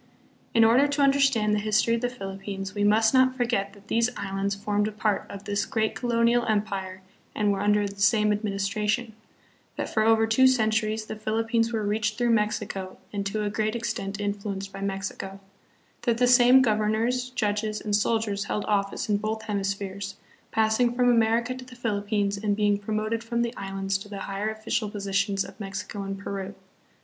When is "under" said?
7.61-7.87